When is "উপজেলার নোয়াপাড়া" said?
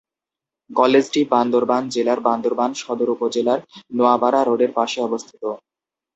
3.15-4.41